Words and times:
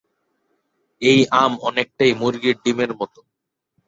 এই 1.01 1.19
আম 1.41 1.51
অনেকটাই 1.61 2.11
মুরগির 2.13 2.57
ডিমের 2.63 2.91
মতো। 2.99 3.19